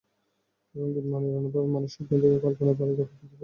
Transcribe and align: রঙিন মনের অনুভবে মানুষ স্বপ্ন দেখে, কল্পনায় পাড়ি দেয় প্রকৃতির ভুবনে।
রঙিন 0.75 1.05
মনের 1.11 1.33
অনুভবে 1.39 1.69
মানুষ 1.75 1.89
স্বপ্ন 1.93 2.11
দেখে, 2.21 2.37
কল্পনায় 2.43 2.77
পাড়ি 2.79 2.93
দেয় 2.93 3.07
প্রকৃতির 3.07 3.29
ভুবনে। 3.29 3.37